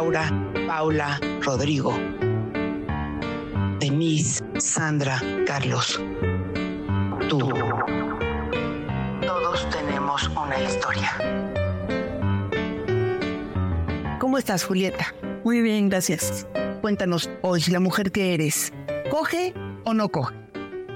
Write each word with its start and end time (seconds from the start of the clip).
Laura, 0.00 0.30
Paula, 0.66 1.20
Rodrigo, 1.42 1.92
Denise, 3.80 4.42
Sandra, 4.56 5.20
Carlos. 5.46 6.00
Tú. 7.28 7.40
Todos 9.20 9.68
tenemos 9.68 10.26
una 10.28 10.58
historia. 10.58 11.10
¿Cómo 14.18 14.38
estás, 14.38 14.64
Julieta? 14.64 15.14
Muy 15.44 15.60
bien, 15.60 15.90
gracias. 15.90 16.46
Cuéntanos 16.80 17.28
hoy, 17.42 17.62
la 17.70 17.78
mujer 17.80 18.10
que 18.10 18.32
eres, 18.32 18.72
¿coge 19.10 19.52
o 19.84 19.92
no 19.92 20.08
coge? 20.08 20.34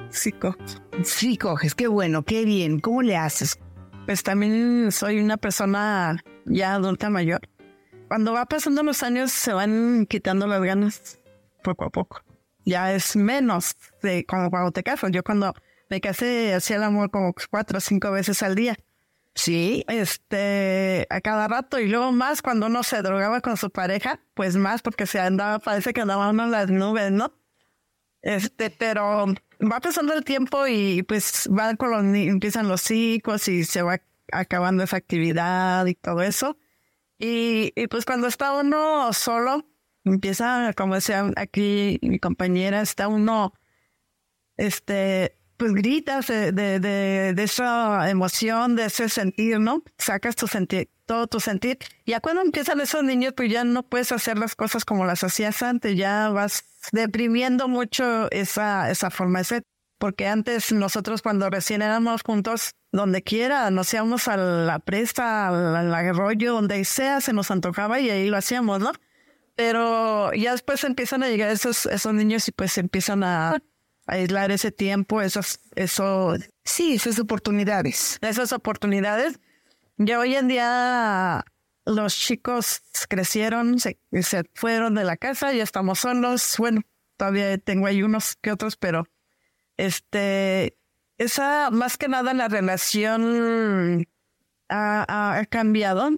Sí, 0.09 0.33
co- 0.33 0.57
Sí, 1.03 1.37
coges, 1.37 1.75
qué 1.75 1.89
bueno, 1.89 2.23
qué 2.23 2.47
bien. 2.47 2.81
¿Cómo 2.81 3.03
le 3.03 3.19
haces? 3.19 3.59
pues 4.07 4.23
también 4.23 4.91
soy 4.93 5.19
una 5.21 5.37
persona 5.37 6.23
ya 6.47 6.73
adulta 6.75 7.11
mayor. 7.11 7.41
Cuando 8.15 8.33
va 8.33 8.47
pasando 8.47 8.85
los 8.85 9.03
años 9.03 9.33
se 9.33 9.53
van 9.53 10.07
quitando 10.07 10.47
las 10.47 10.63
ganas 10.63 11.19
poco 11.65 11.87
a 11.87 11.91
poco. 11.91 12.23
Ya 12.65 12.93
es 12.93 13.17
menos 13.17 13.75
de 14.03 14.25
como 14.25 14.51
cuando 14.51 14.71
te 14.71 14.85
casas. 14.85 15.11
Yo 15.11 15.25
cuando 15.25 15.53
me 15.91 16.01
casé 16.01 16.55
hacía 16.55 16.77
el 16.77 16.85
amor 16.85 17.11
como 17.11 17.35
cuatro 17.51 17.79
o 17.79 17.81
cinco 17.81 18.13
veces 18.13 18.41
al 18.45 18.55
día. 18.55 18.77
Sí, 19.35 19.85
Este, 19.89 21.09
a 21.11 21.21
cada 21.23 21.49
rato 21.49 21.81
y 21.81 21.89
luego 21.89 22.13
más 22.13 22.41
cuando 22.41 22.67
uno 22.67 22.85
se 22.85 23.03
drogaba 23.03 23.41
con 23.41 23.57
su 23.57 23.71
pareja, 23.71 24.21
pues 24.35 24.55
más 24.55 24.81
porque 24.81 25.07
se 25.07 25.19
andaba, 25.19 25.59
parece 25.59 25.93
que 25.93 26.03
andaba 26.03 26.31
uno 26.31 26.45
en 26.45 26.53
las 26.53 26.71
nubes, 26.71 27.11
¿no? 27.11 27.35
Este, 28.23 28.71
pero 28.71 29.27
va 29.61 29.81
pasando 29.81 30.15
el 30.15 30.23
tiempo 30.23 30.69
y 30.69 31.03
pues 31.03 31.49
van 31.51 31.77
con 31.77 31.91
los, 31.91 32.05
empiezan 32.05 32.69
los 32.69 32.81
ciclos 32.81 33.49
y 33.49 33.65
se 33.65 33.83
va 33.83 34.01
acabando 34.31 34.85
esa 34.85 34.99
actividad 34.99 35.85
y 35.87 35.97
todo 35.97 36.23
eso. 36.23 36.57
Y, 37.27 37.73
pues 37.89 38.05
cuando 38.05 38.27
está 38.27 38.53
uno 38.53 39.11
solo, 39.15 39.67
empieza, 40.05 40.75
como 40.77 40.95
decía 40.95 41.31
aquí 41.37 41.99
mi 42.03 42.19
compañera, 42.19 42.83
está 42.83 43.09
uno, 43.09 43.55
este, 44.59 45.35
pues 45.57 45.73
gritas 45.73 46.27
de, 46.27 46.53
de, 46.53 46.79
de, 47.33 47.43
esa 47.43 48.11
emoción, 48.11 48.77
de 48.77 48.85
ese 48.85 49.09
sentir, 49.09 49.59
¿no? 49.59 49.83
Sacas 49.97 50.37
tu 50.37 50.47
sentir, 50.47 50.91
todo 51.07 51.27
tu 51.27 51.41
sentir. 51.41 51.79
Y 52.05 52.11
ya 52.11 52.21
cuando 52.21 52.43
empiezan 52.43 52.83
esos 52.83 53.03
niños, 53.03 53.33
pues 53.35 53.51
ya 53.51 53.65
no 53.65 53.85
puedes 53.85 54.13
hacer 54.13 54.37
las 54.37 54.55
cosas 54.55 54.85
como 54.85 55.07
las 55.07 55.25
hacías 55.25 55.63
antes, 55.63 55.97
ya 55.97 56.29
vas 56.29 56.65
deprimiendo 56.93 57.69
mucho 57.69 58.31
esa, 58.33 58.91
esa 58.91 59.09
forma 59.09 59.39
de 59.39 59.45
ser. 59.47 59.63
Porque 59.97 60.27
antes 60.27 60.73
nosotros 60.73 61.23
cuando 61.23 61.49
recién 61.49 61.81
éramos 61.81 62.21
juntos, 62.23 62.75
donde 62.95 63.23
quiera, 63.23 63.71
nos 63.73 63.93
íbamos 63.93 64.29
a 64.29 64.37
la 64.37 64.79
presta, 64.79 65.49
al, 65.49 65.93
arroyo, 65.93 66.53
donde 66.53 66.85
sea, 66.85 67.21
se 67.21 67.33
nos 67.33 67.51
antojaba 67.51 67.99
y 67.99 68.09
ahí 68.09 68.29
lo 68.29 68.37
hacíamos, 68.37 68.79
¿no? 68.79 68.93
Pero 69.57 70.33
ya 70.33 70.53
después 70.53 70.85
empiezan 70.85 71.25
a 71.25 71.29
llegar 71.29 71.51
esos, 71.51 71.87
esos 71.87 72.15
niños 72.15 72.47
y 72.47 72.53
pues 72.53 72.79
empiezan 72.79 73.25
a, 73.25 73.51
a 73.51 73.61
aislar 74.07 74.53
ese 74.53 74.71
tiempo, 74.71 75.21
esos, 75.23 75.59
eso, 75.75 76.37
sí, 76.63 76.95
esas 76.95 77.19
oportunidades. 77.19 78.19
esas 78.21 78.53
oportunidades. 78.53 79.41
Ya 79.97 80.21
hoy 80.21 80.37
en 80.37 80.47
día 80.47 81.45
los 81.85 82.17
chicos 82.17 82.83
crecieron, 83.09 83.81
se, 83.81 83.99
se 84.23 84.45
fueron 84.55 84.95
de 84.95 85.03
la 85.03 85.17
casa, 85.17 85.53
ya 85.53 85.65
estamos 85.65 85.99
solos. 85.99 86.55
Bueno, 86.59 86.83
todavía 87.17 87.59
tengo 87.59 87.89
ahí 87.89 88.05
unos 88.05 88.37
que 88.37 88.53
otros, 88.53 88.77
pero 88.77 89.09
este, 89.77 90.77
esa, 91.19 91.71
más 91.71 91.97
que 91.97 92.09
nada 92.09 92.35
la 92.35 92.49
relación 92.49 94.07
ha, 94.69 95.47
cambiado. 95.49 96.11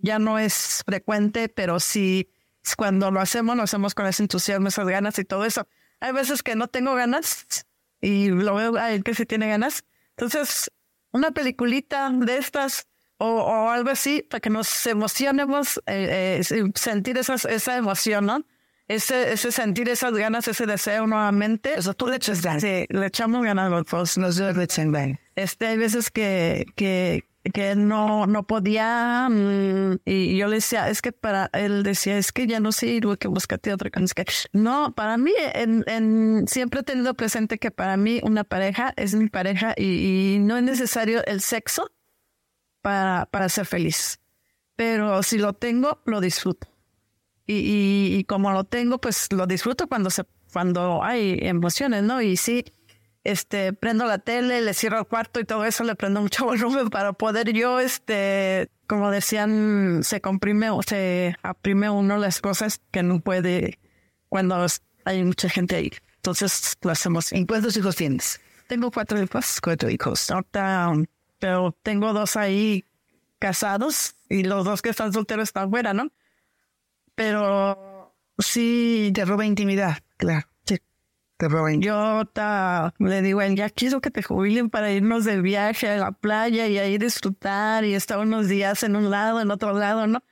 Ya 0.00 0.18
no 0.18 0.38
es 0.38 0.82
frecuente, 0.86 1.48
pero 1.48 1.80
sí 1.80 2.30
cuando 2.76 3.10
lo 3.10 3.20
hacemos, 3.20 3.56
lo 3.56 3.62
hacemos 3.62 3.94
con 3.94 4.06
ese 4.06 4.22
entusiasmo, 4.22 4.68
esas 4.68 4.86
ganas 4.86 5.18
y 5.18 5.24
todo 5.24 5.44
eso. 5.44 5.66
Hay 6.00 6.12
veces 6.12 6.42
que 6.42 6.54
no 6.54 6.68
tengo 6.68 6.94
ganas 6.94 7.66
y 8.00 8.28
lo 8.28 8.54
veo 8.54 8.76
a 8.76 8.92
él 8.92 9.02
que 9.02 9.14
sí 9.14 9.26
tiene 9.26 9.48
ganas. 9.48 9.84
Entonces, 10.10 10.70
una 11.10 11.30
peliculita 11.30 12.10
de 12.10 12.36
estas 12.36 12.86
o, 13.16 13.26
o 13.26 13.70
algo 13.70 13.90
así 13.90 14.22
para 14.22 14.40
que 14.40 14.50
nos 14.50 14.86
emocionemos, 14.86 15.78
eh, 15.86 16.40
eh, 16.50 16.70
sentir 16.74 17.18
esas, 17.18 17.44
esa 17.44 17.76
emoción, 17.76 18.26
¿no? 18.26 18.44
Ese, 18.88 19.32
ese 19.32 19.52
sentir 19.52 19.88
esas 19.90 20.14
ganas, 20.14 20.48
ese 20.48 20.64
deseo 20.64 21.06
nuevamente. 21.06 21.74
Eso 21.78 21.92
tú 21.92 22.08
le 22.08 22.16
echas 22.16 22.40
ganas. 22.40 22.62
Sí, 22.62 22.86
le 22.88 23.06
echamos 23.06 23.44
ganas 23.44 23.66
a 23.66 23.68
los 23.68 24.36
dos 24.36 24.56
le 24.56 24.64
echan 24.64 24.92
ganas. 24.92 25.18
Este, 25.36 25.66
hay 25.66 25.76
veces 25.76 26.10
que, 26.10 26.64
que, 26.74 27.28
que 27.52 27.76
no, 27.76 28.26
no 28.26 28.46
podía, 28.46 29.28
mm, 29.28 30.00
y 30.06 30.38
yo 30.38 30.48
le 30.48 30.56
decía, 30.56 30.88
es 30.88 31.02
que 31.02 31.12
para, 31.12 31.50
él 31.52 31.82
decía, 31.82 32.16
es 32.16 32.32
que 32.32 32.46
ya 32.46 32.60
no 32.60 32.72
sirve, 32.72 33.18
que 33.18 33.28
búscate 33.28 33.74
otra 33.74 33.90
cosa. 33.90 34.14
No, 34.52 34.94
para 34.94 35.18
mí, 35.18 35.32
en, 35.54 35.84
en, 35.86 36.48
siempre 36.48 36.80
he 36.80 36.82
tenido 36.82 37.12
presente 37.12 37.58
que 37.58 37.70
para 37.70 37.98
mí 37.98 38.20
una 38.22 38.42
pareja 38.42 38.94
es 38.96 39.14
mi 39.14 39.28
pareja 39.28 39.74
y, 39.76 40.34
y 40.34 40.38
no 40.38 40.56
es 40.56 40.62
necesario 40.62 41.24
el 41.26 41.42
sexo 41.42 41.92
para, 42.80 43.26
para 43.26 43.50
ser 43.50 43.66
feliz. 43.66 44.18
Pero 44.76 45.22
si 45.22 45.38
lo 45.38 45.52
tengo, 45.52 46.00
lo 46.06 46.20
disfruto. 46.20 46.68
Y, 47.48 47.54
y, 47.54 48.16
y 48.18 48.24
como 48.24 48.52
lo 48.52 48.62
tengo, 48.62 48.98
pues 48.98 49.32
lo 49.32 49.46
disfruto 49.46 49.88
cuando 49.88 50.10
se, 50.10 50.24
cuando 50.52 51.02
hay 51.02 51.38
emociones, 51.42 52.04
¿no? 52.04 52.22
Y 52.22 52.36
sí, 52.36 52.64
este, 53.24 53.72
prendo 53.72 54.06
la 54.06 54.18
tele, 54.18 54.60
le 54.60 54.74
cierro 54.74 55.00
el 55.00 55.06
cuarto 55.06 55.40
y 55.40 55.44
todo 55.44 55.64
eso, 55.64 55.84
le 55.84 55.94
prendo 55.94 56.20
mucho 56.20 56.44
volumen 56.46 56.88
para 56.90 57.12
poder 57.12 57.52
yo, 57.52 57.80
este, 57.80 58.70
como 58.86 59.10
decían, 59.10 60.00
se 60.02 60.20
comprime 60.20 60.70
o 60.70 60.82
se 60.82 61.36
aprime 61.42 61.90
uno 61.90 62.16
las 62.16 62.40
cosas 62.40 62.80
que 62.90 63.02
no 63.02 63.20
puede 63.20 63.78
cuando 64.28 64.66
hay 65.04 65.24
mucha 65.24 65.48
gente 65.48 65.76
ahí. 65.76 65.92
Entonces 66.16 66.76
lo 66.82 66.90
hacemos. 66.90 67.32
¿Y 67.32 67.46
cuántos 67.46 67.76
hijos 67.76 67.96
tienes? 67.96 68.40
Tengo 68.66 68.90
cuatro 68.90 69.22
hijos. 69.22 69.60
Cuatro 69.60 69.88
hijos. 69.88 70.30
Ahorita, 70.30 70.92
pero 71.38 71.76
tengo 71.82 72.12
dos 72.12 72.36
ahí 72.36 72.84
casados 73.38 74.14
y 74.28 74.42
los 74.42 74.64
dos 74.64 74.82
que 74.82 74.90
están 74.90 75.12
solteros 75.12 75.48
están 75.48 75.70
fuera, 75.70 75.94
¿no? 75.94 76.10
Pero 77.18 78.14
sí, 78.38 79.10
Te 79.12 79.24
roba 79.24 79.44
intimidad, 79.44 79.98
claro. 80.16 80.46
Sí. 80.64 80.76
Te 81.36 81.48
roba 81.48 81.72
yo 81.74 82.22
le 82.98 83.22
digo, 83.22 83.42
ya 83.42 83.70
quiero 83.70 84.00
que 84.00 84.12
te 84.12 84.22
jubilen 84.22 84.70
para 84.70 84.92
irnos 84.92 85.24
de 85.24 85.40
viaje 85.40 85.88
a 85.88 85.96
la 85.96 86.12
playa 86.12 86.68
y 86.68 86.78
ahí 86.78 86.96
disfrutar 86.96 87.84
y 87.84 87.94
estar 87.94 88.20
unos 88.20 88.46
días 88.46 88.84
en 88.84 88.94
un 88.94 89.10
lado, 89.10 89.40
en 89.40 89.50
otro 89.50 89.72
lado, 89.72 90.06
¿no? 90.06 90.22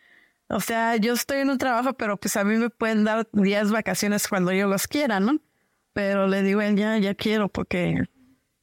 O 0.48 0.60
sea, 0.60 0.94
yo 0.94 1.14
estoy 1.14 1.38
en 1.38 1.50
un 1.50 1.58
trabajo, 1.58 1.94
pero 1.94 2.18
pues 2.18 2.36
a 2.36 2.44
mí 2.44 2.56
me 2.56 2.70
pueden 2.70 3.02
dar 3.02 3.28
días 3.32 3.72
vacaciones 3.72 4.28
cuando 4.28 4.52
yo 4.52 4.68
los 4.68 4.86
quiera, 4.86 5.18
¿no? 5.18 5.40
Pero 5.92 6.28
le 6.28 6.42
digo, 6.42 6.62
ya, 6.62 6.98
ya 6.98 7.16
quiero, 7.16 7.48
porque 7.48 8.00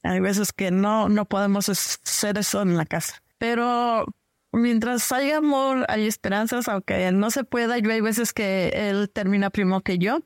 hay 0.02 0.20
veces 0.20 0.54
que 0.54 0.70
no, 0.70 1.10
no 1.10 1.26
podemos 1.26 1.68
hacer 1.68 2.38
eso 2.38 2.62
en 2.62 2.78
la 2.78 2.86
casa. 2.86 3.22
Pero 3.36 4.06
mientras 4.54 5.10
hay 5.12 5.30
amor, 5.30 5.84
hay 5.88 6.06
esperanzas, 6.06 6.68
aunque 6.68 7.10
no 7.12 7.30
se 7.30 7.44
pueda, 7.44 7.78
yo 7.78 7.90
hay 7.90 8.00
veces 8.00 8.32
que 8.32 8.68
él 8.74 9.10
termina 9.10 9.50
primero 9.50 9.80
que 9.82 9.98
yo, 9.98 10.20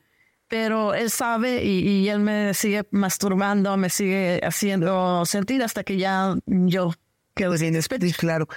pero 0.48 0.94
él 0.94 1.10
sabe 1.10 1.64
y, 1.64 2.08
él 2.08 2.20
me 2.20 2.54
sigue 2.54 2.86
masturbando, 2.90 3.76
me 3.76 3.90
sigue 3.90 4.40
haciendo 4.42 5.24
sentir 5.26 5.62
hasta 5.62 5.84
que 5.84 5.98
ya 5.98 6.36
yo 6.46 6.92
quedo 7.34 7.56
sin 7.56 7.74
despedir, 7.74 8.16
claro. 8.16 8.48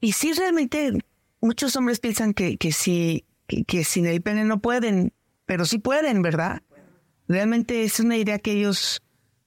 Y 0.00 0.12
sí, 0.12 0.32
realmente 0.32 0.92
muchos 1.40 1.74
hombres 1.76 2.00
piensan 2.00 2.34
que, 2.34 2.56
que, 2.56 2.72
sí, 2.72 3.24
que, 3.46 3.84
sin 3.84 4.06
el 4.06 4.22
pene 4.22 4.44
no 4.44 4.60
pueden, 4.60 5.12
pero 5.46 5.64
sí 5.64 5.78
pueden, 5.78 6.22
¿verdad? 6.22 6.62
Realmente 7.28 7.84
es 7.84 8.00
una 8.00 8.16
idea 8.16 8.38
que 8.38 8.52
ellos 8.52 9.02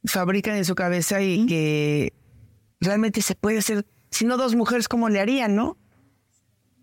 fabrican 0.06 0.56
en 0.56 0.66
su 0.66 0.76
cabeza 0.76 1.22
y 1.22 1.46
que 1.46 2.14
realmente 2.80 3.22
se 3.22 3.36
puede 3.36 3.60
hacer, 3.60 3.86
si 4.10 4.26
no 4.26 4.38
dos 4.38 4.56
mujeres, 4.56 4.88
¿cómo 4.88 5.10
le 5.10 5.20
harían, 5.20 5.56
no? 5.56 5.78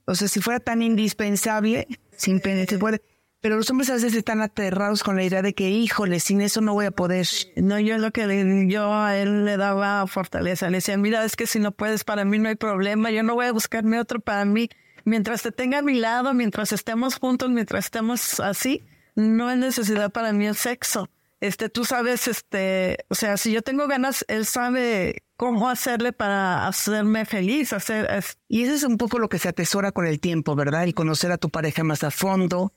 O 0.06 0.14
sea, 0.14 0.28
si 0.28 0.40
fuera 0.40 0.60
tan 0.60 0.82
indispensable, 0.82 1.86
sin 2.16 2.40
se 2.40 2.78
puede. 2.78 3.02
Pero 3.40 3.56
los 3.56 3.70
hombres 3.70 3.90
a 3.90 3.94
veces 3.94 4.14
están 4.14 4.40
aterrados 4.40 5.02
con 5.02 5.16
la 5.16 5.24
idea 5.24 5.42
de 5.42 5.54
que, 5.54 5.70
híjole, 5.70 6.20
sin 6.20 6.40
eso 6.40 6.60
no 6.60 6.74
voy 6.74 6.86
a 6.86 6.90
poder. 6.90 7.26
No, 7.56 7.78
yo 7.78 7.98
lo 7.98 8.10
que 8.10 8.66
yo 8.68 8.94
a 8.94 9.16
él 9.16 9.44
le 9.44 9.56
daba 9.56 10.06
fortaleza. 10.06 10.70
Le 10.70 10.78
decía, 10.78 10.96
mira, 10.96 11.24
es 11.24 11.36
que 11.36 11.46
si 11.46 11.58
no 11.58 11.72
puedes, 11.72 12.04
para 12.04 12.24
mí 12.24 12.38
no 12.38 12.48
hay 12.48 12.56
problema. 12.56 13.10
Yo 13.10 13.22
no 13.22 13.34
voy 13.34 13.46
a 13.46 13.52
buscarme 13.52 14.00
otro 14.00 14.20
para 14.20 14.44
mí 14.44 14.68
mientras 15.06 15.42
te 15.42 15.52
tenga 15.52 15.78
a 15.78 15.82
mi 15.82 15.94
lado, 15.94 16.34
mientras 16.34 16.72
estemos 16.72 17.16
juntos, 17.16 17.48
mientras 17.48 17.86
estemos 17.86 18.40
así, 18.40 18.84
no 19.14 19.48
hay 19.48 19.56
necesidad 19.56 20.10
para 20.10 20.32
mí 20.32 20.46
el 20.46 20.56
sexo. 20.56 21.08
Este, 21.40 21.68
tú 21.68 21.84
sabes, 21.84 22.28
este, 22.28 22.98
o 23.08 23.14
sea, 23.14 23.36
si 23.36 23.52
yo 23.52 23.62
tengo 23.62 23.86
ganas, 23.86 24.24
él 24.28 24.44
sabe 24.44 25.22
cómo 25.36 25.68
hacerle 25.68 26.12
para 26.12 26.66
hacerme 26.66 27.24
feliz, 27.24 27.72
hacer. 27.72 28.08
Y 28.48 28.64
eso 28.64 28.74
es 28.74 28.82
un 28.82 28.96
poco 28.96 29.18
lo 29.18 29.28
que 29.28 29.38
se 29.38 29.48
atesora 29.48 29.92
con 29.92 30.06
el 30.06 30.20
tiempo, 30.20 30.54
¿verdad? 30.54 30.86
Y 30.86 30.92
conocer 30.92 31.32
a 31.32 31.38
tu 31.38 31.50
pareja 31.50 31.84
más 31.84 32.04
a 32.04 32.10
fondo, 32.10 32.72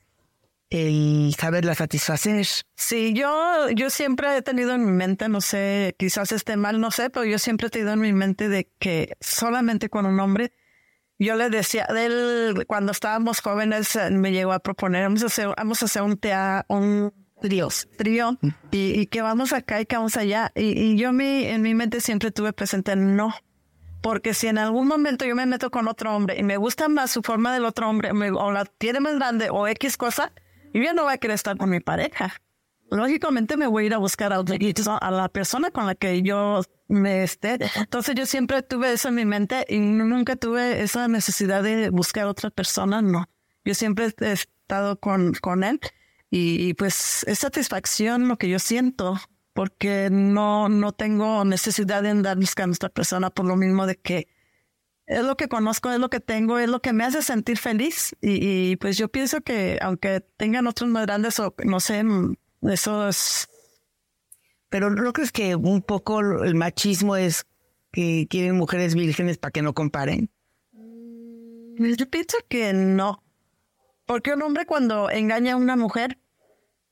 el 0.69 1.35
saberla 1.37 1.75
satisfacer. 1.75 2.45
Sí, 2.75 3.13
yo, 3.13 3.69
yo 3.71 3.89
siempre 3.89 4.37
he 4.37 4.41
tenido 4.41 4.73
en 4.73 4.85
mi 4.85 4.91
mente, 4.91 5.29
no 5.29 5.41
sé, 5.41 5.95
quizás 5.97 6.31
esté 6.31 6.57
mal, 6.57 6.79
no 6.79 6.91
sé, 6.91 7.09
pero 7.09 7.25
yo 7.25 7.39
siempre 7.39 7.67
he 7.67 7.69
tenido 7.69 7.93
en 7.93 8.01
mi 8.01 8.13
mente 8.13 8.49
de 8.49 8.69
que 8.79 9.15
solamente 9.19 9.89
con 9.89 10.05
un 10.05 10.19
hombre 10.19 10.51
yo 11.21 11.35
le 11.35 11.49
decía, 11.49 11.85
él, 11.85 12.63
cuando 12.65 12.93
estábamos 12.93 13.41
jóvenes, 13.41 13.93
eh, 13.97 14.09
me 14.09 14.31
llegó 14.31 14.53
a 14.53 14.59
proponer, 14.59 15.03
vamos 15.03 15.21
a 15.23 15.25
hacer, 15.25 15.49
vamos 15.57 15.81
a 15.81 15.85
hacer 15.85 16.01
un 16.01 16.17
teatro, 16.17 16.65
un 16.69 17.18
trío, 17.39 17.69
trío, 17.97 18.37
y, 18.71 19.07
que 19.07 19.21
vamos 19.21 19.53
acá 19.53 19.81
y 19.81 19.85
que 19.85 19.95
vamos 19.95 20.17
allá. 20.17 20.51
Y, 20.55 20.97
yo 20.97 21.11
mi, 21.13 21.45
en 21.45 21.61
mi 21.61 21.73
mente 21.73 22.01
siempre 22.01 22.31
tuve 22.31 22.53
presente 22.53 22.95
no. 22.95 23.33
Porque 24.01 24.33
si 24.33 24.47
en 24.47 24.57
algún 24.57 24.87
momento 24.87 25.25
yo 25.25 25.35
me 25.35 25.45
meto 25.45 25.71
con 25.71 25.87
otro 25.87 26.15
hombre 26.15 26.37
y 26.39 26.43
me 26.43 26.57
gusta 26.57 26.87
más 26.87 27.11
su 27.11 27.21
forma 27.21 27.53
del 27.53 27.65
otro 27.65 27.89
hombre, 27.89 28.11
o 28.11 28.51
la 28.51 28.65
tiene 28.65 29.01
más 29.01 29.15
grande, 29.15 29.49
o 29.49 29.67
X 29.67 29.97
cosa, 29.97 30.31
yo 30.73 30.81
ya 30.81 30.93
no 30.93 31.03
voy 31.03 31.13
a 31.13 31.17
querer 31.17 31.35
estar 31.35 31.57
con 31.57 31.69
mi 31.69 31.79
pareja. 31.79 32.33
Lógicamente 32.91 33.57
me 33.57 33.67
voy 33.67 33.83
a 33.83 33.87
ir 33.87 33.93
a 33.93 33.97
buscar 33.97 34.33
a, 34.33 34.39
a 34.39 35.11
la 35.11 35.29
persona 35.29 35.69
con 35.69 35.85
la 35.85 35.95
que 35.95 36.21
yo 36.21 36.61
me 36.87 37.23
esté. 37.23 37.59
Entonces 37.75 38.15
yo 38.15 38.25
siempre 38.25 38.63
tuve 38.63 38.93
eso 38.93 39.09
en 39.09 39.15
mi 39.15 39.25
mente 39.25 39.65
y 39.67 39.79
nunca 39.79 40.35
tuve 40.35 40.81
esa 40.81 41.07
necesidad 41.07 41.61
de 41.61 41.89
buscar 41.89 42.23
a 42.23 42.29
otra 42.29 42.49
persona, 42.49 43.01
no. 43.01 43.29
Yo 43.65 43.75
siempre 43.75 44.11
he 44.21 44.31
estado 44.31 44.99
con, 44.99 45.33
con 45.33 45.63
él 45.63 45.79
y, 46.31 46.73
pues 46.75 47.23
es 47.27 47.39
satisfacción 47.39 48.27
lo 48.27 48.37
que 48.37 48.49
yo 48.49 48.59
siento 48.59 49.19
porque 49.53 50.09
no, 50.11 50.69
no 50.69 50.91
tengo 50.91 51.43
necesidad 51.43 52.03
de 52.03 52.09
andar 52.09 52.37
buscando 52.37 52.73
a 52.73 52.77
otra 52.77 52.89
persona 52.89 53.29
por 53.29 53.45
lo 53.45 53.55
mismo 53.55 53.87
de 53.87 53.95
que 53.95 54.27
es 55.07 55.23
lo 55.23 55.35
que 55.35 55.47
conozco, 55.47 55.89
es 55.89 55.99
lo 55.99 56.11
que 56.11 56.19
tengo, 56.19 56.59
es 56.59 56.69
lo 56.69 56.81
que 56.81 56.93
me 56.93 57.03
hace 57.03 57.23
sentir 57.23 57.57
feliz 57.57 58.15
y, 58.21 58.71
y 58.71 58.75
pues 58.75 58.95
yo 58.97 59.09
pienso 59.09 59.41
que 59.41 59.79
aunque 59.81 60.21
tengan 60.37 60.67
otros 60.67 60.89
más 60.89 61.07
grandes 61.07 61.39
o 61.39 61.55
no 61.65 61.79
sé, 61.79 62.03
eso 62.61 63.09
es 63.09 63.49
pero 64.69 64.91
¿no 64.91 65.11
crees 65.13 65.31
que 65.31 65.55
un 65.55 65.81
poco 65.81 66.21
el 66.43 66.55
machismo 66.55 67.15
es 67.15 67.45
que 67.91 68.27
quieren 68.29 68.55
mujeres 68.55 68.93
vírgenes 68.95 69.37
para 69.37 69.51
que 69.51 69.61
no 69.63 69.73
comparen? 69.73 70.29
Mm, 70.71 71.93
yo 71.95 72.09
pienso 72.09 72.37
que 72.47 72.71
no. 72.73 73.23
Porque 74.09 74.33
un 74.33 74.41
hombre 74.41 74.65
cuando 74.65 75.11
engaña 75.11 75.53
a 75.53 75.55
una 75.55 75.75
mujer 75.75 76.17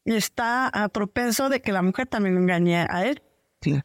está 0.06 0.68
a 0.68 0.88
propenso 0.88 1.50
de 1.50 1.64
que 1.64 1.72
la 1.72 1.82
mujer 1.82 2.06
también 2.06 2.38
engañe 2.38 2.86
a 2.88 3.08
él. 3.08 3.24
Sí. 3.60 3.82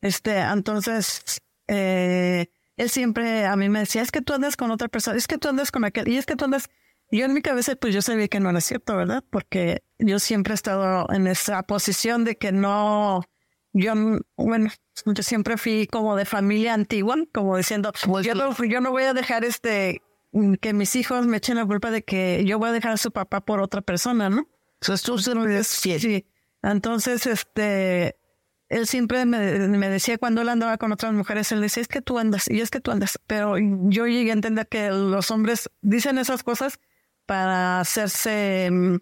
Este, 0.00 0.38
entonces, 0.38 1.42
eh, 1.66 2.46
él 2.76 2.88
siempre 2.88 3.44
a 3.44 3.56
mí 3.56 3.68
me 3.68 3.80
decía, 3.80 4.02
es 4.02 4.12
que 4.12 4.22
tú 4.22 4.34
andas 4.34 4.56
con 4.56 4.70
otra 4.70 4.86
persona, 4.86 5.16
es 5.16 5.26
que 5.26 5.36
tú 5.36 5.48
andas 5.48 5.72
con 5.72 5.84
aquel, 5.84 6.06
y 6.06 6.16
es 6.16 6.26
que 6.26 6.36
tú 6.36 6.44
andas... 6.44 6.68
Yo 7.10 7.24
en 7.24 7.34
mi 7.34 7.42
cabeza, 7.42 7.74
pues 7.74 7.92
yo 7.92 8.02
sabía 8.02 8.28
que 8.28 8.38
no 8.38 8.50
era 8.50 8.60
cierto, 8.60 8.96
¿verdad? 8.96 9.24
Porque 9.30 9.82
yo 9.98 10.20
siempre 10.20 10.52
he 10.52 10.54
estado 10.54 11.08
en 11.12 11.26
esa 11.26 11.64
posición 11.64 12.22
de 12.22 12.36
que 12.36 12.52
no, 12.52 13.24
yo, 13.72 13.94
bueno, 14.36 14.70
yo 15.04 15.22
siempre 15.24 15.56
fui 15.56 15.88
como 15.88 16.14
de 16.14 16.24
familia 16.24 16.74
antigua, 16.74 17.16
como 17.34 17.56
diciendo, 17.56 17.90
yo 18.22 18.36
no, 18.36 18.54
yo 18.64 18.80
no 18.80 18.92
voy 18.92 19.02
a 19.02 19.12
dejar 19.12 19.44
este, 19.44 20.02
que 20.60 20.72
mis 20.72 20.96
hijos 20.96 21.26
me 21.26 21.38
echen 21.38 21.56
la 21.56 21.66
culpa 21.66 21.90
de 21.90 22.04
que 22.04 22.44
yo 22.46 22.58
voy 22.58 22.70
a 22.70 22.72
dejar 22.72 22.92
a 22.92 22.96
su 22.96 23.10
papá 23.12 23.40
por 23.40 23.60
otra 23.60 23.80
persona, 23.82 24.28
¿no? 24.28 24.48
Sí. 25.98 26.26
Entonces, 26.62 27.26
este, 27.26 28.16
él 28.68 28.86
siempre 28.86 29.24
me, 29.24 29.68
me, 29.68 29.88
decía 29.88 30.18
cuando 30.18 30.42
él 30.42 30.48
andaba 30.48 30.78
con 30.78 30.92
otras 30.92 31.12
mujeres, 31.12 31.52
él 31.52 31.60
decía, 31.60 31.80
es 31.80 31.88
que 31.88 32.02
tú 32.02 32.18
andas, 32.18 32.48
y 32.50 32.60
es 32.60 32.70
que 32.70 32.80
tú 32.80 32.90
andas. 32.90 33.18
Pero 33.26 33.56
yo 33.58 34.06
llegué 34.06 34.30
a 34.30 34.34
entender 34.34 34.68
que 34.68 34.90
los 34.90 35.30
hombres 35.30 35.70
dicen 35.82 36.18
esas 36.18 36.42
cosas 36.42 36.80
para 37.24 37.80
hacerse, 37.80 38.68
mm, 38.70 38.96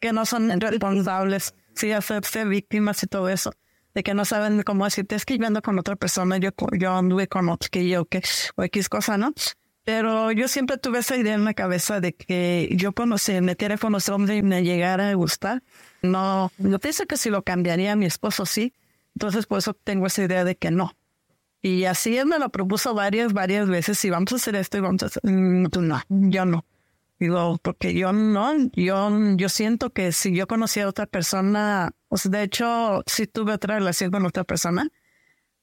que 0.00 0.12
no 0.12 0.26
son 0.26 0.60
responsables, 0.60 1.54
sí, 1.74 1.92
hacerse 1.92 2.44
víctimas 2.44 3.02
y 3.02 3.06
todo 3.06 3.28
eso 3.28 3.52
de 3.94 4.02
que 4.02 4.14
no 4.14 4.24
saben 4.24 4.62
cómo 4.62 4.84
decirte, 4.84 5.14
es 5.16 5.24
que 5.24 5.38
yo 5.38 5.46
ando 5.46 5.62
con 5.62 5.78
otra 5.78 5.96
persona, 5.96 6.38
yo, 6.38 6.50
yo 6.78 6.92
anduve 6.92 7.28
con 7.28 7.48
otro 7.48 7.68
que 7.70 7.88
yo, 7.88 8.06
que, 8.06 8.22
o 8.56 8.62
X 8.62 8.88
cosa, 8.88 9.18
¿no? 9.18 9.34
Pero 9.84 10.30
yo 10.30 10.46
siempre 10.46 10.78
tuve 10.78 11.00
esa 11.00 11.16
idea 11.16 11.34
en 11.34 11.44
la 11.44 11.54
cabeza 11.54 12.00
de 12.00 12.14
que 12.14 12.68
yo 12.76 12.92
conocí, 12.92 13.32
me 13.32 13.40
metiera 13.40 13.78
con 13.78 13.92
los 13.92 14.08
hombres 14.08 14.38
y 14.38 14.42
me 14.42 14.62
llegara 14.62 15.08
a 15.08 15.14
gustar. 15.14 15.62
No, 16.02 16.52
yo 16.58 16.78
pienso 16.78 17.06
que 17.06 17.16
si 17.16 17.30
lo 17.30 17.42
cambiaría 17.42 17.96
mi 17.96 18.06
esposo, 18.06 18.46
sí. 18.46 18.72
Entonces, 19.14 19.46
por 19.46 19.58
eso 19.58 19.74
tengo 19.74 20.06
esa 20.06 20.22
idea 20.22 20.44
de 20.44 20.56
que 20.56 20.70
no. 20.70 20.96
Y 21.62 21.84
así 21.84 22.16
él 22.16 22.26
me 22.26 22.38
lo 22.38 22.50
propuso 22.50 22.94
varias, 22.94 23.32
varias 23.32 23.68
veces. 23.68 24.04
Y 24.04 24.10
vamos 24.10 24.32
a 24.32 24.36
hacer 24.36 24.54
esto 24.54 24.78
y 24.78 24.80
vamos 24.80 25.02
a 25.02 25.06
hacer. 25.06 25.22
Mm, 25.24 25.66
tú 25.66 25.82
no, 25.82 26.00
yo 26.08 26.44
no. 26.44 26.64
Digo, 27.18 27.58
porque 27.62 27.94
yo 27.94 28.12
no, 28.12 28.52
yo, 28.72 29.08
yo 29.36 29.48
siento 29.48 29.90
que 29.90 30.10
si 30.10 30.34
yo 30.34 30.48
conocía 30.48 30.84
a 30.84 30.88
otra 30.88 31.06
persona, 31.06 31.92
o 32.08 32.16
sea, 32.16 32.32
de 32.32 32.42
hecho, 32.42 33.04
sí 33.06 33.28
tuve 33.28 33.52
otra 33.52 33.78
relación 33.78 34.10
con 34.10 34.26
otra 34.26 34.42
persona, 34.42 34.88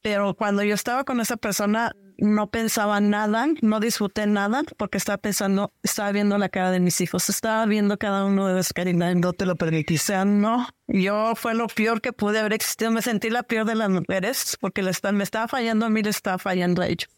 pero 0.00 0.34
cuando 0.34 0.62
yo 0.62 0.74
estaba 0.74 1.04
con 1.04 1.20
esa 1.20 1.36
persona, 1.36 1.94
no 2.20 2.50
pensaba 2.50 3.00
nada, 3.00 3.46
no 3.62 3.80
disfruté 3.80 4.26
nada, 4.26 4.62
porque 4.76 4.98
estaba 4.98 5.18
pensando, 5.18 5.72
estaba 5.82 6.12
viendo 6.12 6.38
la 6.38 6.48
cara 6.48 6.70
de 6.70 6.80
mis 6.80 7.00
hijos, 7.00 7.28
estaba 7.28 7.66
viendo 7.66 7.98
cada 7.98 8.24
uno 8.24 8.46
de 8.46 8.54
los 8.54 8.72
carinas, 8.72 9.16
no 9.16 9.32
te 9.32 9.46
lo 9.46 9.56
permití. 9.56 9.96
O 9.96 9.98
sea, 9.98 10.24
no, 10.24 10.68
yo 10.86 11.34
fue 11.34 11.54
lo 11.54 11.66
peor 11.66 12.00
que 12.00 12.12
pude 12.12 12.38
haber 12.38 12.52
existido, 12.52 12.90
me 12.90 13.02
sentí 13.02 13.30
la 13.30 13.42
peor 13.42 13.66
de 13.66 13.74
las 13.74 13.90
mujeres, 13.90 14.56
porque 14.60 14.82
le 14.82 14.92
me 15.12 15.24
estaba 15.24 15.48
fallando 15.48 15.86
a 15.86 15.90
mí, 15.90 16.02
le 16.02 16.10
estaba 16.10 16.38
fallando 16.38 16.82
a 16.82 16.86
ellos. 16.86 17.08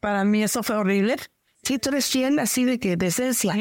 Para 0.00 0.24
mí 0.24 0.42
eso 0.42 0.62
fue 0.62 0.76
horrible 0.76 1.16
si 1.62 1.78
tú 1.78 1.90
eres 1.90 2.06
fiel 2.08 2.38
así 2.38 2.64
de 2.64 2.78
que 2.78 2.96
de 2.96 3.06
esencia. 3.06 3.54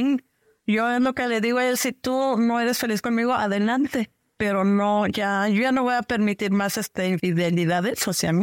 Yo 0.66 0.92
es 0.92 1.02
lo 1.02 1.14
que 1.14 1.28
le 1.28 1.42
digo 1.42 1.60
a 1.60 1.68
él, 1.68 1.78
si 1.78 1.92
tú 1.92 2.38
no 2.38 2.60
eres 2.60 2.80
feliz 2.80 3.02
conmigo, 3.02 3.34
adelante. 3.34 4.10
Pero 4.38 4.64
no, 4.64 5.06
ya, 5.08 5.48
yo 5.50 5.62
ya 5.62 5.72
no 5.72 5.84
voy 5.84 5.94
a 5.94 6.02
permitir 6.02 6.52
más 6.52 6.78
este 6.78 7.10
infidelidades 7.10 8.08
o 8.08 8.14
sea, 8.14 8.34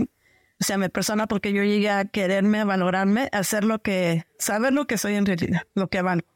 o 0.60 0.64
sea, 0.64 0.78
mi 0.78 0.88
persona, 0.88 1.26
porque 1.26 1.52
yo 1.52 1.62
llegué 1.62 1.90
a 1.90 2.04
quererme, 2.04 2.60
a 2.60 2.64
valorarme, 2.64 3.28
a 3.32 3.38
hacer 3.38 3.64
lo 3.64 3.80
que, 3.80 4.26
saber 4.38 4.72
lo 4.72 4.86
que 4.86 4.98
soy 4.98 5.14
en 5.14 5.26
realidad, 5.26 5.62
lo 5.74 5.88
que 5.88 6.02
valgo. 6.02 6.26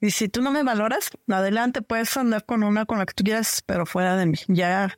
Y 0.00 0.10
si 0.10 0.28
tú 0.28 0.42
no 0.42 0.52
me 0.52 0.62
valoras, 0.62 1.10
adelante, 1.28 1.82
puedes 1.82 2.16
andar 2.16 2.46
con 2.46 2.62
una 2.62 2.86
con 2.86 2.98
la 2.98 3.06
que 3.06 3.14
tú 3.14 3.24
quieras, 3.24 3.62
pero 3.66 3.84
fuera 3.84 4.16
de 4.16 4.26
mí. 4.26 4.38
Ya 4.46 4.96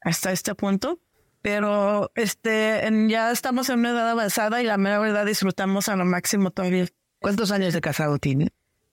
hasta 0.00 0.32
este 0.32 0.54
punto. 0.54 0.98
Pero 1.40 2.10
este, 2.14 2.88
ya 3.08 3.30
estamos 3.30 3.68
en 3.68 3.80
una 3.80 3.90
edad 3.90 4.08
avanzada 4.08 4.62
y 4.62 4.64
la 4.64 4.78
mera 4.78 4.98
verdad 4.98 5.26
disfrutamos 5.26 5.90
a 5.90 5.96
lo 5.96 6.06
máximo 6.06 6.50
todavía. 6.50 6.86
¿Cuántos 7.20 7.50
años 7.50 7.74
de 7.74 7.82
casado 7.82 8.18
tiene? 8.18 8.48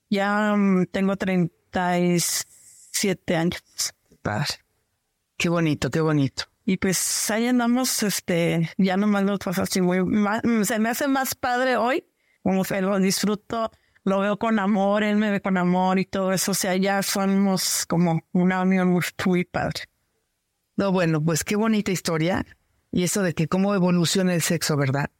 Ya 0.10 0.54
mm, 0.56 0.88
tengo 0.88 1.16
37 1.16 3.38
años. 3.38 3.64
Padre. 4.22 4.48
Qué 5.38 5.48
bonito, 5.48 5.90
qué 5.90 6.02
bonito. 6.02 6.51
Y 6.66 6.78
pues 6.78 7.30
ahí 7.32 7.48
andamos, 7.48 8.04
este, 8.04 8.70
ya 8.78 8.98
nomás 8.98 9.24
lo 9.24 9.38
paso 9.40 9.64
así 9.64 9.82
muy, 9.82 9.98
se 10.66 10.80
me 10.80 10.90
hace 10.90 11.08
más 11.08 11.36
padre 11.36 11.76
hoy, 11.78 12.06
como 12.44 12.64
que 12.64 12.82
lo 12.82 13.00
disfruto 13.00 13.72
lo 14.04 14.20
veo 14.20 14.38
con 14.38 14.60
amor, 14.60 15.04
él 15.04 15.18
me 15.18 15.32
ve 15.32 15.42
con 15.42 15.58
amor 15.58 16.00
y 16.00 16.06
todo 16.06 16.34
eso. 16.34 16.52
O 16.52 16.56
sea, 16.56 16.76
ya 16.76 17.02
somos 17.04 17.86
como 17.86 18.22
una 18.32 18.62
unión 18.62 18.90
muy, 19.26 19.46
padre. 19.46 19.84
No, 20.76 20.92
bueno, 20.92 21.24
pues 21.24 21.44
qué 21.44 21.56
bonita 21.56 21.92
historia. 21.92 22.46
Y 22.92 23.04
eso 23.04 23.22
de 23.22 23.34
que 23.34 23.48
cómo 23.48 23.76
evoluciona 23.76 24.34
el 24.34 24.42
sexo, 24.42 24.76
¿verdad? 24.76 25.12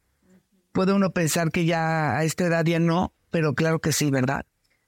Puede 0.72 0.92
uno 0.92 1.12
pensar 1.12 1.50
que 1.50 1.64
ya 1.64 2.16
a 2.16 2.24
esta 2.24 2.44
edad 2.44 2.64
ya 2.64 2.78
no, 2.78 3.14
pero 3.30 3.54
claro 3.54 3.80
que 3.80 3.92
sí, 3.92 4.10
¿verdad? 4.10 4.46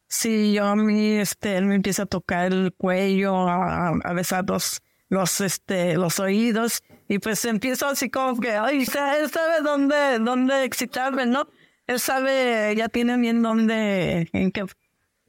Sí, 0.08 0.52
yo 0.52 0.66
a 0.66 0.76
mí, 0.76 1.12
este, 1.12 1.56
él 1.56 1.66
me 1.66 1.74
empieza 1.74 2.02
a 2.02 2.06
tocar 2.06 2.52
el 2.52 2.74
cuello, 2.76 3.48
a, 3.48 3.88
a 3.88 4.12
besar 4.12 4.44
los, 4.48 4.82
los, 5.14 5.40
este, 5.40 5.94
los 5.94 6.20
oídos, 6.20 6.82
y 7.08 7.18
pues 7.18 7.44
empiezo 7.44 7.86
así 7.86 8.10
como 8.10 8.40
que, 8.40 8.52
ay, 8.52 8.80
él 8.80 9.30
sabe 9.30 9.60
dónde, 9.62 10.18
dónde 10.18 10.64
excitarme, 10.64 11.26
¿no? 11.26 11.48
él 11.86 12.00
sabe, 12.00 12.74
ya 12.76 12.88
tiene 12.88 13.16
bien 13.16 13.42
dónde, 13.42 14.28
en 14.32 14.50
qué 14.50 14.64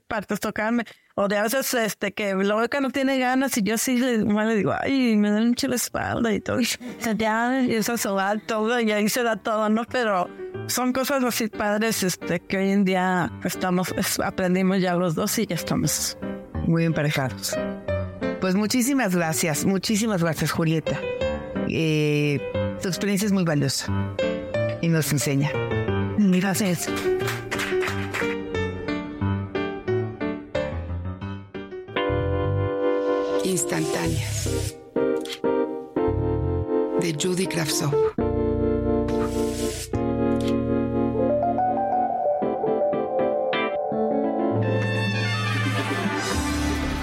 partes 0.08 0.40
tocarme. 0.40 0.86
O 1.16 1.28
de 1.28 1.38
a 1.38 1.44
veces, 1.44 1.74
este, 1.74 2.14
que 2.14 2.36
veo 2.36 2.70
que 2.70 2.82
no 2.82 2.90
tiene 2.90 3.18
ganas 3.20 3.58
y 3.58 3.64
yo 3.64 3.78
sí 3.78 3.98
le, 3.98 4.18
le 4.18 4.56
digo, 4.56 4.74
ay, 4.78 5.16
me 5.16 5.32
da 5.32 5.40
mucho 5.40 5.68
la 5.68 5.76
espalda 5.76 6.34
y 6.34 6.40
todo. 6.40 6.60
Y 6.62 7.18
ya, 7.18 7.62
y 7.62 7.76
eso 7.76 7.98
se 7.98 8.10
da 8.10 8.38
todo, 8.38 8.80
y 8.80 8.92
ahí 8.92 9.10
se 9.10 9.24
da 9.24 9.38
todo, 9.38 9.70
¿no? 9.70 9.84
Pero 9.86 10.30
son 10.68 10.94
cosas 10.94 11.24
así 11.24 11.48
padres, 11.48 12.04
este, 12.04 12.40
que 12.40 12.58
hoy 12.58 12.72
en 12.72 12.86
día 12.86 13.32
estamos, 13.44 13.94
aprendimos 14.24 14.82
ya 14.82 14.96
los 14.96 15.16
dos 15.16 15.38
y 15.40 15.46
ya 15.46 15.56
estamos 15.56 16.18
muy 16.68 16.86
emparejados. 16.86 17.56
Pues 18.46 18.54
muchísimas 18.54 19.16
gracias, 19.16 19.66
muchísimas 19.66 20.22
gracias, 20.22 20.52
Julieta. 20.52 21.02
Eh, 21.68 22.40
tu 22.80 22.88
experiencia 22.88 23.26
es 23.26 23.32
muy 23.32 23.44
valiosa 23.44 23.88
y 24.84 24.88
nos 24.88 25.12
enseña. 25.12 25.52
Gracias. 26.20 26.88
Instantáneas 33.44 34.76
de 37.02 37.18
Judy 37.20 37.48
Kravtsov. 37.48 37.96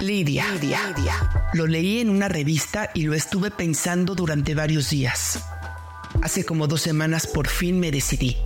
Lidia. 0.00 0.44
Lidia. 0.61 1.31
Lo 1.52 1.66
leí 1.66 2.00
en 2.00 2.09
una 2.09 2.28
revista 2.28 2.90
y 2.94 3.02
lo 3.02 3.12
estuve 3.12 3.50
pensando 3.50 4.14
durante 4.14 4.54
varios 4.54 4.88
días. 4.88 5.44
Hace 6.23 6.47
como 6.47 6.66
dos 6.66 6.80
semanas 6.80 7.26
por 7.26 7.47
fin 7.47 7.78
me 7.78 7.90
decidí. 7.90 8.38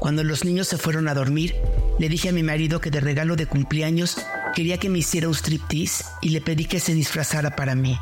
Cuando 0.00 0.24
los 0.24 0.44
niños 0.44 0.66
se 0.66 0.76
fueron 0.76 1.06
a 1.06 1.14
dormir, 1.14 1.54
le 2.00 2.08
dije 2.08 2.30
a 2.30 2.32
mi 2.32 2.42
marido 2.42 2.80
que 2.80 2.90
de 2.90 2.98
regalo 2.98 3.36
de 3.36 3.46
cumpleaños 3.46 4.18
quería 4.52 4.78
que 4.78 4.88
me 4.88 4.98
hiciera 4.98 5.28
un 5.28 5.34
striptease 5.34 6.04
y 6.22 6.30
le 6.30 6.40
pedí 6.40 6.64
que 6.64 6.80
se 6.80 6.92
disfrazara 6.92 7.54
para 7.54 7.76
mí. 7.76 7.96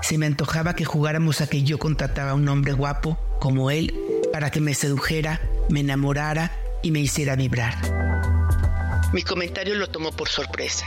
Se 0.00 0.16
me 0.16 0.24
antojaba 0.24 0.74
que 0.74 0.86
jugáramos 0.86 1.42
a 1.42 1.46
que 1.46 1.62
yo 1.62 1.78
contrataba 1.78 2.30
a 2.30 2.34
un 2.34 2.48
hombre 2.48 2.72
guapo 2.72 3.18
como 3.38 3.70
él 3.70 3.94
para 4.32 4.50
que 4.50 4.60
me 4.60 4.72
sedujera, 4.72 5.42
me 5.68 5.80
enamorara 5.80 6.52
y 6.82 6.90
me 6.90 7.00
hiciera 7.00 7.36
vibrar. 7.36 7.74
Mi 9.12 9.22
comentario 9.22 9.74
lo 9.74 9.88
tomó 9.88 10.10
por 10.10 10.28
sorpresa. 10.28 10.86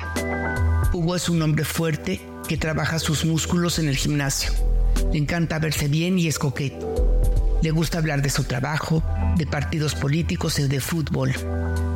Hugo 0.94 1.16
es 1.16 1.28
un 1.28 1.42
hombre 1.42 1.66
fuerte 1.66 2.22
que 2.48 2.56
trabaja 2.56 3.00
sus 3.00 3.26
músculos 3.26 3.80
en 3.80 3.88
el 3.88 3.98
gimnasio. 3.98 4.54
Le 5.12 5.18
encanta 5.18 5.58
verse 5.58 5.88
bien 5.88 6.20
y 6.20 6.28
es 6.28 6.38
coqueto. 6.38 7.20
Le 7.64 7.72
gusta 7.72 7.98
hablar 7.98 8.22
de 8.22 8.30
su 8.30 8.44
trabajo, 8.44 9.02
de 9.36 9.48
partidos 9.48 9.96
políticos 9.96 10.60
y 10.60 10.68
de 10.68 10.80
fútbol, 10.80 11.34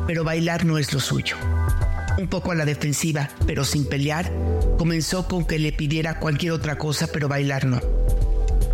pero 0.08 0.24
bailar 0.24 0.64
no 0.64 0.78
es 0.78 0.92
lo 0.92 0.98
suyo. 0.98 1.36
Un 2.18 2.26
poco 2.26 2.50
a 2.50 2.56
la 2.56 2.64
defensiva, 2.64 3.28
pero 3.46 3.64
sin 3.64 3.88
pelear, 3.88 4.32
comenzó 4.78 5.28
con 5.28 5.44
que 5.44 5.60
le 5.60 5.72
pidiera 5.72 6.18
cualquier 6.18 6.50
otra 6.50 6.76
cosa, 6.76 7.06
pero 7.06 7.28
bailar 7.28 7.66
no. 7.66 7.80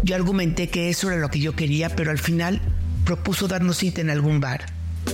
Yo 0.04 0.16
argumenté 0.16 0.70
que 0.70 0.88
eso 0.88 1.10
era 1.10 1.20
lo 1.20 1.28
que 1.28 1.40
yo 1.40 1.54
quería, 1.54 1.94
pero 1.94 2.10
al 2.10 2.18
final 2.18 2.62
propuso 3.04 3.46
darnos 3.46 3.76
cita 3.76 4.00
en 4.00 4.08
algún 4.08 4.40
bar, 4.40 4.64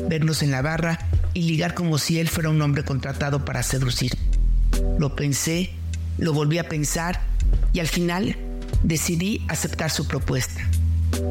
vernos 0.09 0.45
en 0.45 0.52
la 0.52 0.62
barra 0.62 1.00
y 1.35 1.43
ligar 1.43 1.75
como 1.75 1.99
si 1.99 2.21
él 2.21 2.29
fuera 2.29 2.50
un 2.50 2.62
hombre 2.62 2.85
contratado 2.85 3.45
para 3.45 3.64
seducir. 3.64 4.12
Lo 5.00 5.16
pensé, 5.16 5.71
lo 6.19 6.35
volví 6.35 6.59
a 6.59 6.69
pensar 6.69 7.23
y 7.73 7.80
al 7.80 7.87
final 7.87 8.37
decidí 8.83 9.42
aceptar 9.49 9.90
su 9.90 10.07
propuesta. 10.07 10.61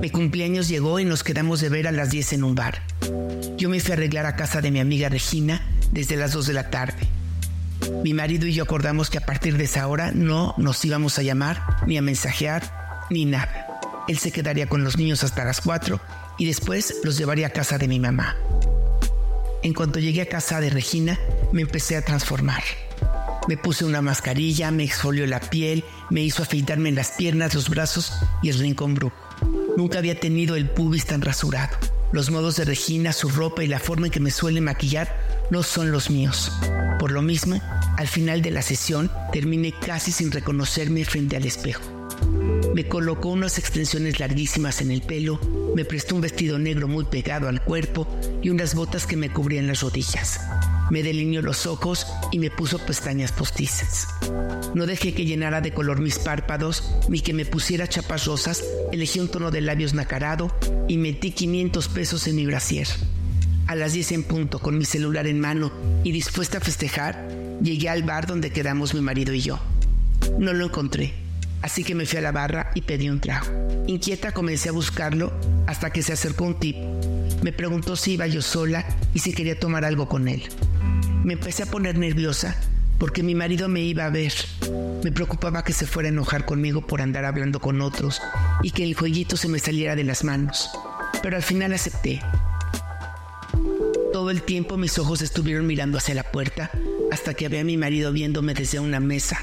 Mi 0.02 0.10
cumpleaños 0.10 0.68
llegó 0.68 1.00
y 1.00 1.06
nos 1.06 1.24
quedamos 1.24 1.62
de 1.62 1.70
ver 1.70 1.88
a 1.88 1.92
las 1.92 2.10
10 2.10 2.34
en 2.34 2.44
un 2.46 2.56
bar. 2.56 2.82
Yo 3.58 3.70
me 3.70 3.80
fui 3.80 3.92
a 3.92 3.94
arreglar 3.94 4.26
a 4.26 4.36
casa 4.36 4.62
de 4.62 4.72
mi 4.72 4.80
amiga 4.80 5.08
Regina 5.08 5.62
desde 5.92 6.16
las 6.16 6.34
2 6.34 6.48
de 6.48 6.54
la 6.54 6.72
tarde. 6.72 7.08
Mi 8.04 8.16
marido 8.16 8.48
y 8.48 8.54
yo 8.54 8.64
acordamos 8.64 9.12
que 9.12 9.20
a 9.20 9.26
partir 9.28 9.56
de 9.56 9.66
esa 9.66 9.86
hora 9.86 10.14
no 10.16 10.56
nos 10.58 10.84
íbamos 10.84 11.20
a 11.20 11.22
llamar, 11.22 11.64
ni 11.86 11.96
a 11.96 12.02
mensajear, 12.02 13.06
ni 13.12 13.26
nada. 13.26 13.68
Él 14.08 14.18
se 14.18 14.32
quedaría 14.32 14.66
con 14.66 14.84
los 14.84 14.98
niños 14.98 15.24
hasta 15.24 15.46
las 15.46 15.62
4 15.62 16.02
y 16.40 16.48
después 16.48 17.02
los 17.04 17.20
llevaría 17.20 17.46
a 17.46 17.52
casa 17.52 17.78
de 17.78 17.88
mi 17.88 18.00
mamá. 18.00 18.36
En 19.62 19.76
cuanto 19.76 20.00
llegué 20.00 20.24
a 20.24 20.28
casa 20.28 20.60
de 20.60 20.72
Regina, 20.72 21.20
me 21.52 21.62
empecé 21.62 21.98
a 21.98 22.02
transformar. 22.02 22.64
Me 23.50 23.58
puse 23.58 23.84
una 23.84 24.03
mascarilla, 24.03 24.70
me 24.70 24.84
exfolió 24.84 25.25
la 25.25 25.39
piel, 25.39 25.84
me 26.12 26.22
hizo 26.22 26.44
afeitarme 26.44 26.89
en 26.89 26.94
las 26.94 27.13
piernas, 27.13 27.56
los 27.56 27.68
brazos 27.68 28.13
y 28.44 28.50
el 28.50 28.60
rincón 28.60 28.94
brujo. 28.94 29.15
Nunca 29.75 29.98
había 29.98 30.20
tenido 30.20 30.56
el 30.56 30.70
pubis 30.70 31.08
tan 31.08 31.20
rasurado. 31.20 31.75
Los 32.12 32.29
modos 32.29 32.58
de 32.58 32.65
Regina, 32.65 33.12
su 33.12 33.27
ropa 33.27 33.63
y 33.63 33.68
la 33.68 33.79
forma 33.79 34.06
en 34.06 34.12
que 34.12 34.20
me 34.20 34.29
suele 34.29 34.62
maquillar 34.62 35.48
no 35.50 35.63
son 35.63 35.91
los 35.91 36.12
míos. 36.12 36.51
Por 37.00 37.10
lo 37.10 37.24
mismo, 37.24 37.60
al 37.98 38.08
final 38.08 38.44
de 38.44 38.51
la 38.51 38.62
sesión 38.62 39.10
terminé 39.34 39.72
casi 39.72 40.12
sin 40.12 40.32
reconocerme 40.32 41.03
frente 41.03 41.36
al 41.36 41.46
espejo. 41.46 41.82
Me 42.75 42.88
colocó 42.88 43.29
unas 43.29 43.58
extensiones 43.58 44.20
larguísimas 44.20 44.79
en 44.79 44.91
el 44.91 45.01
pelo, 45.01 45.39
me 45.75 45.86
prestó 45.86 46.13
un 46.13 46.22
vestido 46.22 46.60
negro 46.60 46.88
muy 46.88 47.06
pegado 47.06 47.48
al 47.48 47.63
cuerpo 47.63 48.08
y 48.44 48.51
unas 48.51 48.75
botas 48.75 49.08
que 49.08 49.18
me 49.18 49.34
cubrían 49.34 49.65
las 49.65 49.82
rodillas. 49.82 50.39
Me 50.89 51.03
delineó 51.03 51.41
los 51.41 51.65
ojos 51.65 52.08
y 52.31 52.39
me 52.39 52.50
puso 52.50 52.79
pestañas 52.79 53.31
postizas. 53.31 54.08
No 54.74 54.86
dejé 54.86 55.13
que 55.13 55.25
llenara 55.25 55.62
de 55.62 55.74
color 55.74 56.01
mis 56.01 56.19
párpados 56.19 56.84
ni 57.08 57.22
que 57.22 57.34
me 57.34 57.46
pusiera 57.46 57.88
chapas 57.88 58.25
rosas. 58.25 58.63
Elegí 58.91 59.19
un 59.19 59.29
tono 59.29 59.51
de 59.51 59.62
labios 59.62 59.93
nacarado 59.93 60.55
y 60.88 60.98
metí 60.98 61.31
500 61.31 61.88
pesos 61.89 62.27
en 62.27 62.36
mi 62.36 62.46
brasier. 62.46 62.88
A 63.67 63.75
las 63.75 63.93
10 63.93 64.13
en 64.13 64.24
punto, 64.24 64.60
con 64.60 64.77
mi 64.77 64.86
celular 64.86 65.27
en 65.27 65.39
mano 65.39 65.72
y 66.03 66.12
dispuesta 66.12 66.58
a 66.58 66.62
festejar, 66.62 67.27
llegué 67.62 67.89
al 67.89 68.01
bar 68.01 68.25
donde 68.25 68.51
quedamos 68.51 68.96
mi 68.96 69.01
marido 69.01 69.34
y 69.34 69.41
yo. 69.41 69.60
No 70.39 70.53
lo 70.53 70.65
encontré, 70.65 71.13
así 71.62 71.84
que 71.84 71.93
me 71.93 72.08
fui 72.08 72.17
a 72.17 72.22
la 72.22 72.31
barra 72.31 72.72
y 72.74 72.81
pedí 72.81 73.10
un 73.10 73.19
trago. 73.19 73.48
Inquieta 73.86 74.31
comencé 74.31 74.69
a 74.69 74.72
buscarlo 74.72 75.31
hasta 75.67 75.91
que 75.91 76.01
se 76.01 76.13
acercó 76.13 76.46
un 76.46 76.60
tipo. 76.60 76.79
Me 77.43 77.51
preguntó 77.51 77.96
si 77.96 78.13
iba 78.13 78.25
yo 78.25 78.41
sola 78.41 78.86
y 79.13 79.19
si 79.19 79.34
quería 79.34 79.60
tomar 79.60 79.86
algo 79.86 80.10
con 80.10 80.27
él. 80.27 80.43
Me 81.30 81.34
empecé 81.34 81.62
a 81.62 81.68
poner 81.68 81.96
nerviosa 81.96 82.56
porque 82.98 83.22
mi 83.22 83.36
marido 83.36 83.70
me 83.70 83.82
iba 83.82 84.04
a 84.04 84.10
ver. 84.10 84.34
Me 85.04 85.12
preocupaba 85.12 85.64
que 85.64 85.74
se 85.74 85.86
fuera 85.86 86.10
a 86.10 86.12
enojar 86.12 86.44
conmigo 86.44 86.82
por 86.82 87.04
andar 87.04 87.24
hablando 87.24 87.60
con 87.60 87.82
otros 87.82 88.20
y 88.64 88.72
que 88.72 88.84
el 88.84 88.96
jueguito 88.96 89.38
se 89.38 89.48
me 89.48 89.60
saliera 89.60 89.96
de 89.96 90.04
las 90.04 90.24
manos. 90.24 90.72
Pero 91.22 91.36
al 91.36 91.44
final 91.44 91.72
acepté. 91.72 92.20
Todo 94.12 94.32
el 94.32 94.42
tiempo 94.42 94.76
mis 94.76 94.98
ojos 94.98 95.22
estuvieron 95.22 95.68
mirando 95.68 96.00
hacia 96.00 96.16
la 96.16 96.24
puerta 96.24 96.72
hasta 97.12 97.36
que 97.36 97.46
había 97.46 97.62
a 97.62 97.64
mi 97.64 97.78
marido 97.78 98.12
viéndome 98.12 98.56
desde 98.56 98.80
una 98.80 99.00
mesa. 99.00 99.38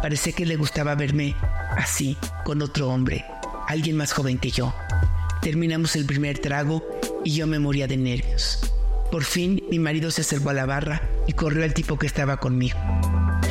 Parece 0.00 0.32
que 0.32 0.46
le 0.46 0.54
gustaba 0.54 0.94
verme 0.94 1.34
así, 1.76 2.16
con 2.44 2.62
otro 2.62 2.90
hombre, 2.90 3.24
alguien 3.66 3.96
más 3.96 4.12
joven 4.12 4.38
que 4.38 4.52
yo. 4.52 4.72
Terminamos 5.42 5.96
el 5.96 6.06
primer 6.06 6.38
trago 6.38 6.86
y 7.24 7.34
yo 7.34 7.48
me 7.48 7.58
moría 7.58 7.88
de 7.88 7.96
nervios. 7.96 8.60
Por 9.10 9.24
fin 9.24 9.64
mi 9.68 9.80
marido 9.80 10.12
se 10.12 10.20
acercó 10.20 10.50
a 10.50 10.54
la 10.54 10.66
barra 10.66 11.07
y 11.28 11.34
corrió 11.34 11.62
al 11.62 11.74
tipo 11.74 11.98
que 11.98 12.06
estaba 12.06 12.38
conmigo. 12.38 12.78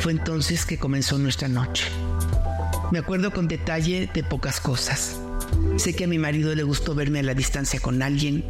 Fue 0.00 0.12
entonces 0.12 0.66
que 0.66 0.78
comenzó 0.78 1.16
nuestra 1.16 1.48
noche. 1.48 1.86
Me 2.90 2.98
acuerdo 2.98 3.30
con 3.30 3.48
detalle 3.48 4.10
de 4.12 4.24
pocas 4.24 4.60
cosas. 4.60 5.18
Sé 5.76 5.94
que 5.94 6.04
a 6.04 6.08
mi 6.08 6.18
marido 6.18 6.54
le 6.54 6.64
gustó 6.64 6.94
verme 6.94 7.20
a 7.20 7.22
la 7.22 7.34
distancia 7.34 7.80
con 7.80 8.02
alguien. 8.02 8.44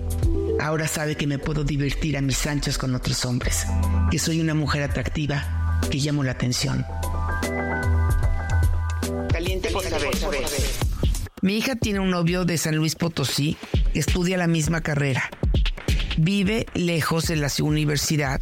Ahora 0.60 0.88
sabe 0.88 1.14
que 1.16 1.26
me 1.26 1.38
puedo 1.38 1.62
divertir 1.62 2.16
a 2.16 2.22
mis 2.22 2.44
anchas 2.46 2.78
con 2.78 2.94
otros 2.94 3.24
hombres, 3.26 3.66
que 4.10 4.18
soy 4.18 4.40
una 4.40 4.54
mujer 4.54 4.82
atractiva, 4.82 5.78
que 5.90 5.98
llamo 5.98 6.24
la 6.24 6.32
atención. 6.32 6.84
Caliente 9.30 9.70
por 9.70 9.84
saber. 9.84 10.08
Mi 11.42 11.58
hija 11.58 11.76
tiene 11.76 12.00
un 12.00 12.10
novio 12.10 12.44
de 12.44 12.56
San 12.56 12.76
Luis 12.76 12.96
Potosí 12.96 13.56
que 13.92 14.00
estudia 14.00 14.36
la 14.36 14.46
misma 14.48 14.80
carrera 14.80 15.30
vive 16.18 16.66
lejos 16.74 17.28
de 17.28 17.36
la 17.36 17.48
universidad 17.62 18.40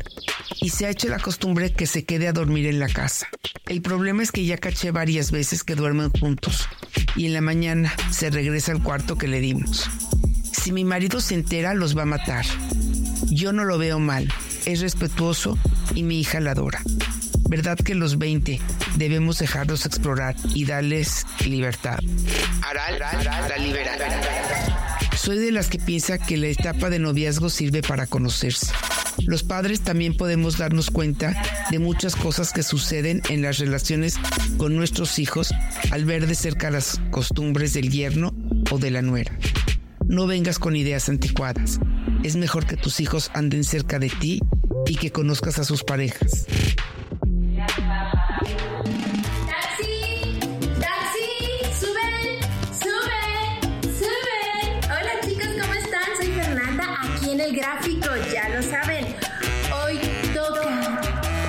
y 0.60 0.70
se 0.70 0.86
ha 0.86 0.90
hecho 0.90 1.08
la 1.08 1.18
costumbre 1.18 1.72
que 1.72 1.86
se 1.86 2.04
quede 2.04 2.28
a 2.28 2.32
dormir 2.32 2.66
en 2.66 2.78
la 2.78 2.88
casa. 2.88 3.28
El 3.66 3.82
problema 3.82 4.22
es 4.22 4.32
que 4.32 4.44
ya 4.44 4.58
caché 4.58 4.90
varias 4.90 5.30
veces 5.30 5.64
que 5.64 5.74
duermen 5.74 6.10
juntos 6.10 6.68
y 7.16 7.26
en 7.26 7.32
la 7.32 7.40
mañana 7.40 7.92
se 8.10 8.30
regresa 8.30 8.72
al 8.72 8.82
cuarto 8.82 9.16
que 9.16 9.28
le 9.28 9.40
dimos. 9.40 9.88
Si 10.52 10.72
mi 10.72 10.84
marido 10.84 11.20
se 11.20 11.34
entera, 11.34 11.74
los 11.74 11.96
va 11.96 12.02
a 12.02 12.06
matar. 12.06 12.44
Yo 13.28 13.52
no 13.52 13.64
lo 13.64 13.78
veo 13.78 13.98
mal, 13.98 14.32
es 14.64 14.80
respetuoso 14.80 15.58
y 15.94 16.02
mi 16.02 16.20
hija 16.20 16.40
la 16.40 16.52
adora. 16.52 16.80
¿Verdad 17.48 17.76
que 17.78 17.94
los 17.94 18.18
20 18.18 18.60
debemos 18.96 19.38
dejarlos 19.38 19.86
explorar 19.86 20.34
y 20.54 20.64
darles 20.64 21.24
libertad? 21.44 21.98
Aral, 22.62 22.98
la 22.98 23.56
liberal. 23.58 23.98
Soy 25.16 25.38
de 25.38 25.52
las 25.52 25.68
que 25.68 25.78
piensa 25.78 26.18
que 26.18 26.36
la 26.36 26.48
etapa 26.48 26.90
de 26.90 26.98
noviazgo 26.98 27.48
sirve 27.48 27.82
para 27.82 28.06
conocerse. 28.06 28.72
Los 29.24 29.42
padres 29.42 29.80
también 29.80 30.16
podemos 30.16 30.58
darnos 30.58 30.90
cuenta 30.90 31.34
de 31.70 31.78
muchas 31.78 32.16
cosas 32.16 32.52
que 32.52 32.62
suceden 32.62 33.22
en 33.28 33.42
las 33.42 33.58
relaciones 33.58 34.16
con 34.56 34.76
nuestros 34.76 35.18
hijos 35.18 35.52
al 35.90 36.04
ver 36.04 36.26
de 36.26 36.34
cerca 36.34 36.70
las 36.70 37.00
costumbres 37.10 37.72
del 37.72 37.90
yerno 37.90 38.34
o 38.70 38.78
de 38.78 38.90
la 38.90 39.02
nuera. 39.02 39.36
No 40.06 40.26
vengas 40.26 40.58
con 40.58 40.76
ideas 40.76 41.08
anticuadas. 41.08 41.80
Es 42.22 42.36
mejor 42.36 42.66
que 42.66 42.76
tus 42.76 43.00
hijos 43.00 43.30
anden 43.34 43.64
cerca 43.64 43.98
de 43.98 44.08
ti 44.08 44.40
y 44.86 44.96
que 44.96 45.10
conozcas 45.10 45.58
a 45.58 45.64
sus 45.64 45.82
parejas. 45.82 46.46
En 57.36 57.42
el 57.42 57.54
gráfico, 57.54 58.08
ya 58.32 58.48
lo 58.48 58.62
saben. 58.62 59.04
Hoy 59.84 60.00
toca, 60.32 61.02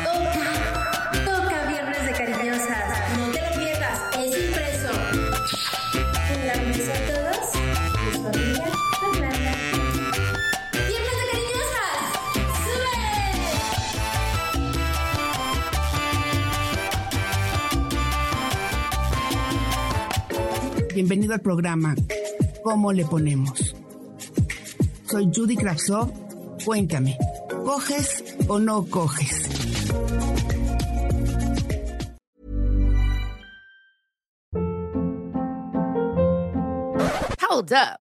toca, 0.03 0.45
toca 1.23 1.65
Viernes 1.69 2.05
de 2.05 2.11
Cariñosas. 2.11 3.17
No 3.17 3.31
te 3.31 3.39
lo 3.39 3.51
pierdas, 3.57 3.97
es 4.19 4.35
impreso. 4.37 4.91
Un 6.33 6.41
abrazo 6.49 6.91
a 6.91 6.99
todos, 7.07 7.39
su 8.11 8.19
familia 8.21 8.67
Fernanda. 8.99 9.51
¡Viernes 10.73 11.15
de 11.21 11.25
Cariñosas! 11.31 11.97
¡Sube! 20.83 20.93
Bienvenido 20.95 21.33
al 21.33 21.39
programa 21.39 21.95
¿Cómo 22.67 22.91
le 22.91 23.05
ponemos? 23.05 23.66
Soy 25.09 25.29
Judy 25.33 25.55
Kravsov. 25.55 26.11
Cuéntame, 26.65 27.17
¿coges 27.63 28.23
o 28.49 28.59
no 28.59 28.85
coges? 28.85 29.47
Hold 37.39 37.71
up. 37.71 38.06